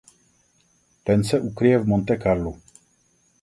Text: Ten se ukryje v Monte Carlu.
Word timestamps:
Ten 1.03 1.23
se 1.23 1.39
ukryje 1.39 1.77
v 1.79 1.87
Monte 1.87 2.17
Carlu. 2.17 2.59